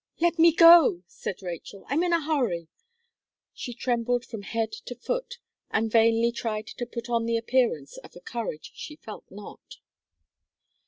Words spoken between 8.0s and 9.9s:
a courage she felt not.